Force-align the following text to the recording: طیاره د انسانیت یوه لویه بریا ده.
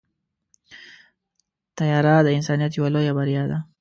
طیاره 1.77 2.15
د 2.23 2.27
انسانیت 2.37 2.71
یوه 2.75 2.89
لویه 2.93 3.13
بریا 3.17 3.43
ده. 3.51 3.57